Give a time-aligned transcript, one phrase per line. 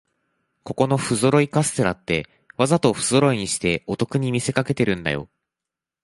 [0.63, 2.25] ここのふぞろいカステラって、
[2.57, 5.29] わざとふぞろいにしてお得に見せかけてるんだよ